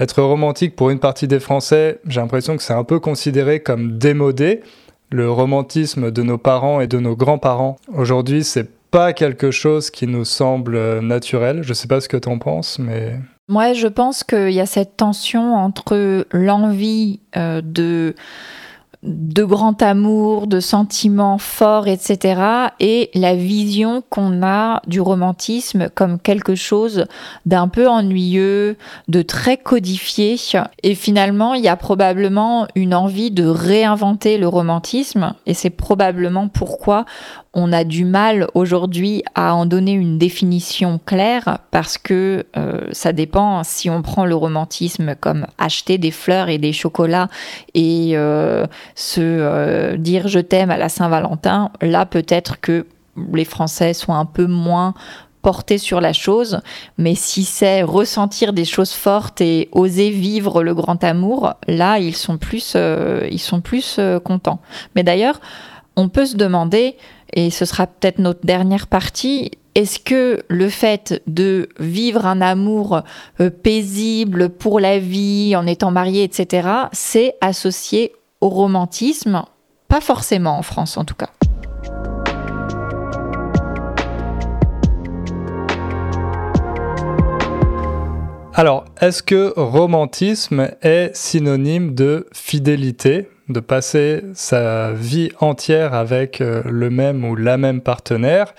[0.00, 3.98] Être romantique pour une partie des Français, j'ai l'impression que c'est un peu considéré comme
[3.98, 4.62] démodé
[5.10, 7.76] le romantisme de nos parents et de nos grands-parents.
[7.94, 11.62] Aujourd'hui, c'est pas quelque chose qui nous semble euh, naturel.
[11.62, 13.16] Je sais pas ce que tu en penses, mais.
[13.48, 18.14] Moi, je pense qu'il y a cette tension entre l'envie euh, de
[19.04, 22.40] de grand amour, de sentiments forts, etc.
[22.80, 27.06] Et la vision qu'on a du romantisme comme quelque chose
[27.46, 30.36] d'un peu ennuyeux, de très codifié.
[30.82, 35.34] Et finalement, il y a probablement une envie de réinventer le romantisme.
[35.46, 37.04] Et c'est probablement pourquoi
[37.54, 43.12] on a du mal aujourd'hui à en donner une définition claire parce que euh, ça
[43.12, 47.28] dépend si on prend le romantisme comme acheter des fleurs et des chocolats
[47.74, 48.66] et euh,
[48.98, 52.86] se euh, dire je t'aime à la Saint-Valentin, là peut-être que
[53.32, 54.94] les Français sont un peu moins
[55.42, 56.60] portés sur la chose,
[56.98, 62.16] mais si c'est ressentir des choses fortes et oser vivre le grand amour, là ils
[62.16, 62.76] sont plus,
[63.30, 64.60] ils sont plus contents.
[64.96, 65.40] Mais d'ailleurs,
[65.96, 66.96] on peut se demander
[67.32, 73.02] et ce sera peut-être notre dernière partie, est-ce que le fait de vivre un amour
[73.40, 79.42] euh, paisible pour la vie, en étant marié, etc., c'est associé au romantisme
[79.88, 81.30] Pas forcément en France en tout cas.
[88.54, 96.62] Alors, est-ce que romantisme est synonyme de fidélité de passer sa vie entière avec euh,
[96.64, 98.54] le même ou la même partenaire?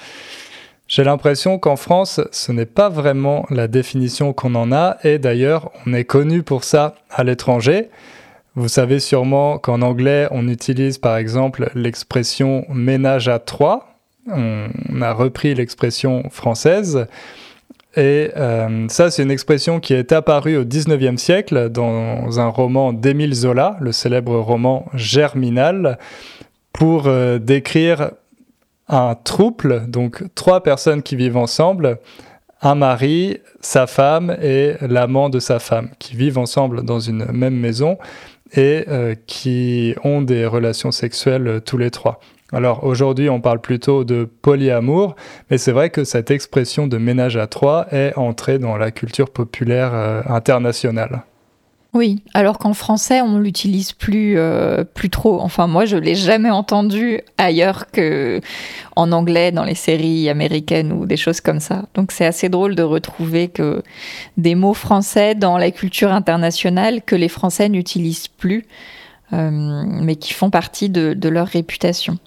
[0.87, 5.69] J'ai l'impression qu'en France, ce n'est pas vraiment la définition qu'on en a, et d'ailleurs,
[5.85, 7.89] on est connu pour ça à l'étranger.
[8.59, 13.95] Vous savez sûrement qu'en anglais, on utilise par exemple l'expression ménage à trois.
[14.27, 14.67] On
[15.01, 17.07] a repris l'expression française.
[17.95, 22.91] Et euh, ça, c'est une expression qui est apparue au 19e siècle dans un roman
[22.91, 25.97] d'Émile Zola, le célèbre roman Germinal,
[26.73, 28.11] pour euh, décrire
[28.89, 31.97] un trouble, donc trois personnes qui vivent ensemble,
[32.61, 37.55] un mari, sa femme et l'amant de sa femme, qui vivent ensemble dans une même
[37.55, 37.97] maison
[38.53, 42.19] et euh, qui ont des relations sexuelles tous les trois.
[42.51, 45.15] Alors aujourd'hui, on parle plutôt de polyamour,
[45.51, 49.29] mais c'est vrai que cette expression de ménage à trois est entrée dans la culture
[49.29, 51.23] populaire euh, internationale.
[51.93, 55.39] Oui, alors qu'en français, on l'utilise plus, euh, plus trop.
[55.41, 58.41] Enfin, moi, je l'ai jamais entendu ailleurs que
[58.95, 61.85] en anglais, dans les séries américaines ou des choses comme ça.
[61.95, 63.81] Donc, c'est assez drôle de retrouver que
[64.37, 68.67] des mots français dans la culture internationale que les Français n'utilisent plus,
[69.33, 72.19] euh, mais qui font partie de, leur réputation.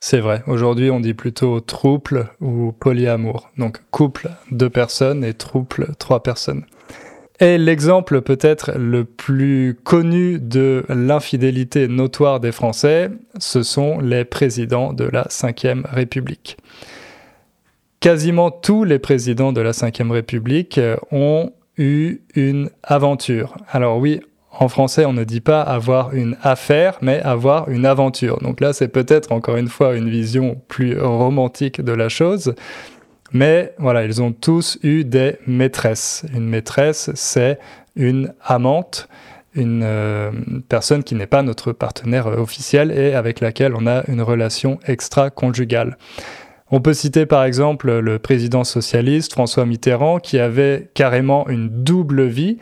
[0.00, 0.42] C'est vrai.
[0.46, 3.50] Aujourd'hui, on dit plutôt trouble ou polyamour.
[3.58, 6.64] Donc, couple, deux personnes et trouble, trois personnes.
[7.42, 14.92] Et l'exemple peut-être le plus connu de l'infidélité notoire des Français, ce sont les présidents
[14.92, 16.56] de la Ve République.
[17.98, 20.78] Quasiment tous les présidents de la Ve République
[21.10, 23.56] ont eu une aventure.
[23.72, 24.20] Alors oui,
[24.52, 28.38] en français, on ne dit pas avoir une affaire, mais avoir une aventure.
[28.38, 32.54] Donc là, c'est peut-être encore une fois une vision plus romantique de la chose.
[33.32, 36.24] Mais voilà, ils ont tous eu des maîtresses.
[36.34, 37.58] Une maîtresse, c'est
[37.96, 39.08] une amante,
[39.54, 40.30] une euh,
[40.68, 44.78] personne qui n'est pas notre partenaire euh, officiel et avec laquelle on a une relation
[44.86, 45.96] extra-conjugale.
[46.70, 52.24] On peut citer par exemple le président socialiste François Mitterrand qui avait carrément une double
[52.24, 52.56] vie.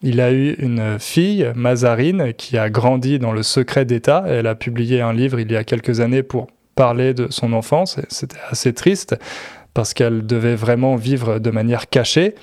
[0.00, 4.22] Il a eu une fille, Mazarine, qui a grandi dans le secret d'État.
[4.28, 7.98] Elle a publié un livre il y a quelques années pour parler de son enfance.
[8.08, 9.16] C'était assez triste
[9.78, 12.34] parce qu'elle devait vraiment vivre de manière cachée.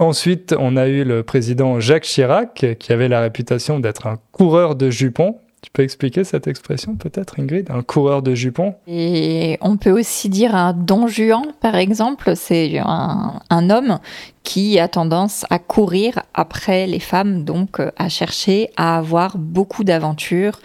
[0.00, 4.74] Ensuite, on a eu le président Jacques Chirac, qui avait la réputation d'être un coureur
[4.74, 5.38] de jupons.
[5.64, 7.70] Tu peux expliquer cette expression peut-être, Ingrid?
[7.70, 8.74] Un coureur de jupons?
[8.86, 12.36] Et on peut aussi dire un don Juan, par exemple.
[12.36, 13.98] C'est un, homme
[14.42, 19.84] qui a tendance à courir après les femmes, donc euh, à chercher à avoir beaucoup
[19.84, 20.60] d'aventures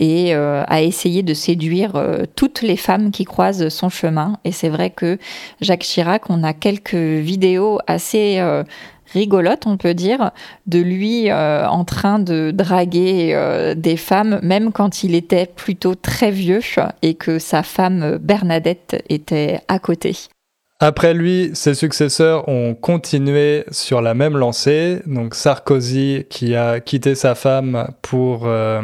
[0.00, 4.36] et euh, à essayer de séduire euh, toutes les femmes qui croisent son chemin.
[4.44, 5.16] Et c'est vrai que
[5.60, 8.40] Jacques Chirac, on a quelques vidéos assez
[9.12, 10.30] rigolote, on peut dire,
[10.66, 15.94] de lui euh, en train de draguer euh, des femmes, même quand il était plutôt
[15.94, 16.60] très vieux
[17.02, 20.16] et que sa femme Bernadette était à côté.
[20.82, 25.00] Après lui, ses successeurs ont continué sur la même lancée.
[25.04, 28.80] Donc Sarkozy, qui a quitté sa femme pour euh,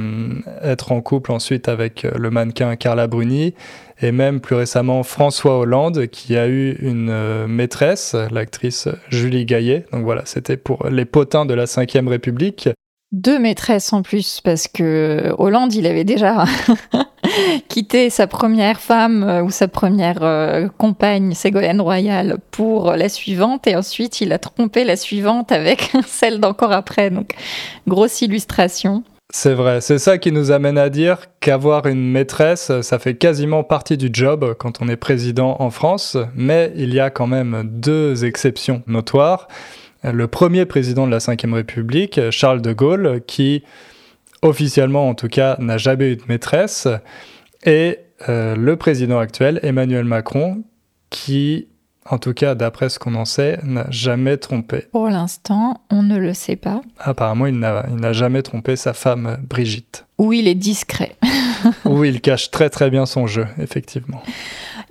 [0.62, 3.54] être en couple ensuite avec le mannequin Carla Bruni,
[4.00, 9.87] et même plus récemment François Hollande qui a eu une euh, maîtresse, l'actrice Julie Gaillet.
[9.92, 12.68] Donc voilà, c'était pour les potins de la Ve République.
[13.12, 16.44] Deux maîtresses en plus, parce que Hollande, il avait déjà
[17.68, 23.68] quitté sa première femme euh, ou sa première euh, compagne, Ségolène Royal, pour la suivante,
[23.68, 27.11] et ensuite il a trompé la suivante avec celle d'encore après.
[27.11, 27.35] Donc,
[27.87, 29.04] grosse illustration.
[29.32, 33.64] C'est vrai, c'est ça qui nous amène à dire qu'avoir une maîtresse, ça fait quasiment
[33.64, 37.62] partie du job quand on est président en France, mais il y a quand même
[37.64, 39.48] deux exceptions notoires.
[40.04, 43.64] Le premier président de la Ve République, Charles de Gaulle, qui
[44.42, 46.86] officiellement en tout cas n'a jamais eu de maîtresse,
[47.64, 50.62] et euh, le président actuel, Emmanuel Macron,
[51.10, 51.68] qui
[52.10, 54.86] en tout cas d'après ce qu'on en sait, n'a jamais trompé.
[54.92, 56.80] Pour l'instant, on ne le sait pas.
[56.98, 60.06] Apparemment, il n'a jamais trompé sa femme Brigitte.
[60.18, 61.16] Ou il est discret.
[61.84, 64.22] Ou il cache très très bien son jeu, effectivement.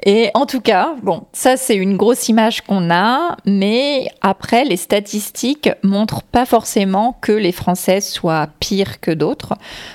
[0.03, 4.77] Et en tout cas, bon, ça c'est une grosse image qu'on a, mais après, les
[4.77, 9.53] statistiques montrent pas forcément que les Français soient pires que d'autres.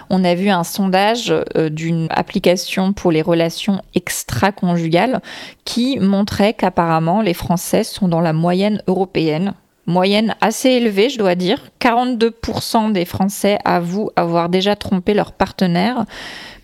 [0.08, 5.20] On a vu un sondage euh, d'une application pour les relations extra-conjugales
[5.64, 9.54] qui montrait qu'apparemment les Français sont dans la moyenne européenne
[9.90, 11.58] moyenne assez élevée, je dois dire.
[11.80, 16.04] 42% des Français avouent avoir déjà trompé leur partenaire.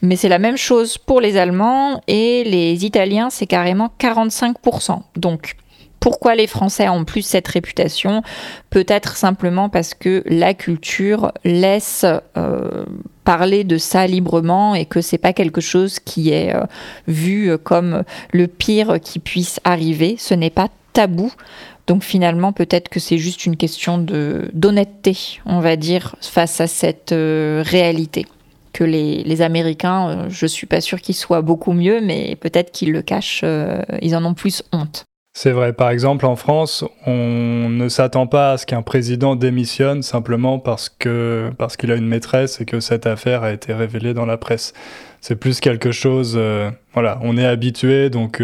[0.02, 5.00] Mais c'est la même chose pour les Allemands et les Italiens, c'est carrément 45%.
[5.16, 5.56] Donc,
[6.00, 8.22] pourquoi les Français ont plus cette réputation?
[8.70, 12.04] Peut-être simplement parce que la culture laisse
[12.36, 12.84] euh,
[13.24, 16.64] parler de ça librement et que c'est pas quelque chose qui est euh,
[17.08, 20.16] vu comme le pire qui puisse arriver.
[20.18, 21.32] Ce n'est pas tabou.
[21.87, 26.66] Donc finalement, peut-être que c'est juste une question de d'honnêteté, on va dire, face à
[26.66, 28.27] cette euh, réalité
[28.77, 32.70] que les, Américains, je euh, je suis pas sûr qu'ils soient beaucoup mieux, mais peut-être
[32.72, 35.05] qu'ils le cachent, euh, ils en ont plus honte.
[35.35, 40.03] C'est vrai, par exemple en France, on ne s'attend pas à ce qu'un président démissionne
[40.03, 44.14] simplement parce que parce qu'il a une maîtresse et que cette affaire a été révélée
[44.14, 44.72] dans la presse.
[45.20, 48.43] C'est plus quelque chose, euh, voilà, on est habitué, donc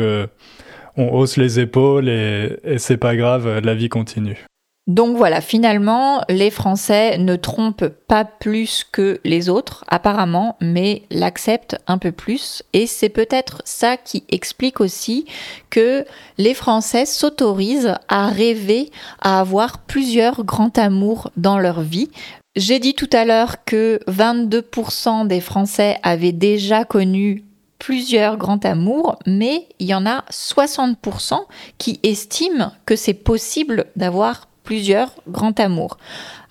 [0.96, 4.46] on hausse les épaules et, c'est pas grave, la vie continue.
[4.88, 11.76] Donc voilà, finalement, les Français ne trompent pas plus que les autres, apparemment, mais l'acceptent
[11.86, 12.64] un peu plus.
[12.72, 15.26] Et c'est peut-être ça qui explique aussi
[15.70, 16.04] que
[16.36, 18.90] les Français s'autorisent à rêver
[19.20, 22.10] à avoir plusieurs grands amours dans leur vie.
[22.56, 27.44] J'ai dit tout à l'heure que 22% des Français avaient déjà connu
[27.82, 31.34] plusieurs grands amours, mais il y en a 60%
[31.78, 35.96] qui estiment que c'est possible d'avoir plusieurs grands amours.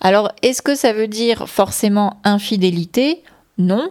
[0.02, 3.22] Alors, est-ce que ça veut dire forcément infidélité?
[3.56, 3.90] Non,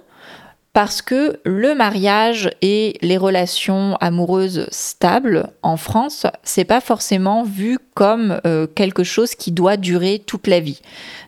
[0.74, 7.80] parce que le mariage et les relations amoureuses stables en France, c'est pas forcément vu
[7.94, 10.82] comme euh, quelque chose qui doit durer toute la vie.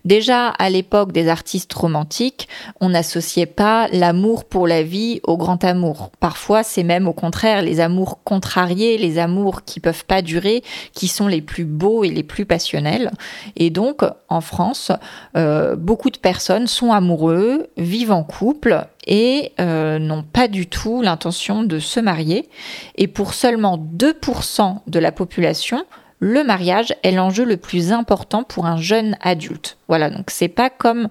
[0.05, 2.47] Déjà à l'époque des artistes romantiques,
[2.81, 6.11] on n'associait pas l'amour pour la vie au grand amour.
[6.19, 11.07] Parfois, c'est même au contraire les amours contrariés, les amours qui peuvent pas durer, qui
[11.07, 13.11] sont les plus beaux et les plus passionnels.
[13.55, 14.91] Et donc, en France,
[15.37, 21.01] euh, beaucoup de personnes sont amoureux, vivent en couple et euh, n'ont pas du tout
[21.01, 22.49] l'intention de se marier.
[22.95, 25.85] Et pour seulement 2% de la population,
[26.23, 29.75] le mariage est l'enjeu le plus important pour un jeune adulte.
[29.89, 31.09] Voilà, donc c'est pas comme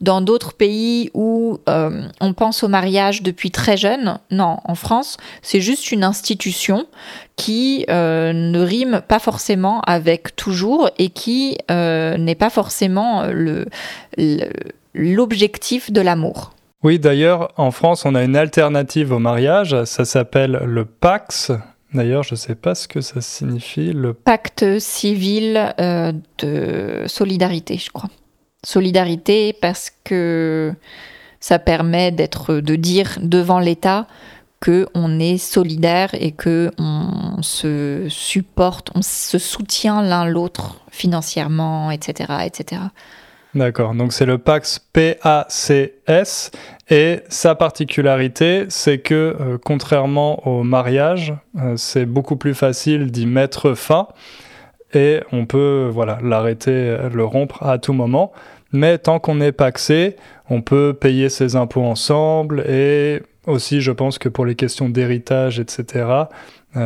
[0.00, 4.20] dans d'autres pays où euh, on pense au mariage depuis très jeune.
[4.30, 6.86] Non, en France, c'est juste une institution
[7.34, 13.24] qui euh, ne rime pas forcément avec toujours et qui n'est pas forcément
[14.94, 16.52] l'objectif de l'amour.
[16.84, 21.50] Oui, d'ailleurs, en France, on a une alternative au mariage, ça s'appelle le Pax.
[21.94, 23.92] D'ailleurs, je ne sais pas ce que ça signifie.
[23.92, 28.10] Le pacte civil euh, de solidarité, je crois.
[28.64, 30.72] Solidarité parce que
[31.40, 34.06] ça permet de dire devant l'État
[34.60, 41.90] que on est solidaire et que on se supporte, on se soutient l'un l'autre financièrement,
[41.90, 42.82] etc., etc.
[43.54, 46.50] D'accord, donc c'est le PAX PACS
[46.88, 53.26] et sa particularité, c'est que euh, contrairement au mariage, euh, c'est beaucoup plus facile d'y
[53.26, 54.08] mettre fin
[54.94, 58.32] et on peut voilà l'arrêter, le rompre à tout moment.
[58.72, 60.16] Mais tant qu'on est paxé,
[60.48, 65.58] on peut payer ses impôts ensemble et aussi, je pense que pour les questions d'héritage,
[65.58, 66.24] etc., euh,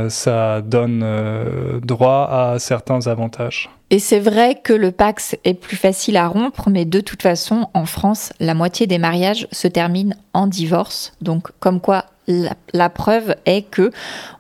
[0.09, 3.71] ça donne euh, droit à certains avantages.
[3.91, 7.69] Et c'est vrai que le Pax est plus facile à rompre, mais de toute façon,
[7.73, 11.13] en France, la moitié des mariages se terminent en divorce.
[11.21, 13.93] Donc, comme quoi, la, preuve est que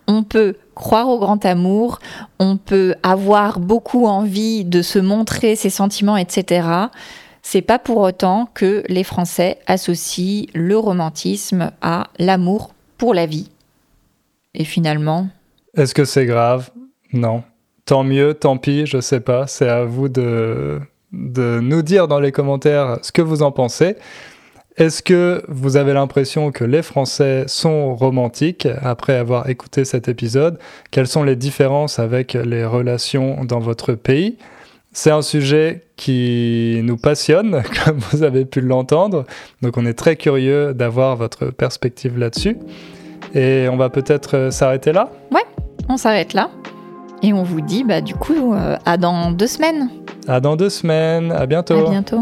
[0.08, 2.00] on peut croire au grand amour,
[2.40, 6.68] on peut avoir beaucoup envie de se montrer ses sentiments, etc.
[7.42, 13.48] C'est pas pour autant que les Français associent le romantisme à l'amour pour la vie.
[14.54, 15.28] Et finalement,
[15.76, 16.70] est-ce que c'est grave?
[17.12, 17.42] Non.
[17.84, 19.46] Tant mieux, tant pis, je sais pas.
[19.46, 20.80] C'est à vous de,
[21.12, 23.96] de nous dire dans les commentaires ce que vous en pensez.
[24.76, 30.58] Est-ce que vous avez l'impression que les Français sont romantiques après avoir écouté cet épisode?
[30.90, 34.36] Quelles sont les différences avec les relations dans votre pays?
[34.92, 39.24] C'est un sujet qui nous passionne, comme vous avez pu l'entendre.
[39.62, 42.58] Donc on est très curieux d'avoir votre perspective là-dessus.
[43.34, 45.10] Et on va peut-être euh, s'arrêter là?
[45.30, 45.44] Ouais
[45.88, 46.50] on s'arrête là.
[47.22, 49.88] Et on vous dit, bah, du coup, euh, à dans deux semaines.
[50.28, 51.32] À dans deux semaines.
[51.32, 51.86] À bientôt.
[51.86, 52.20] À bientôt.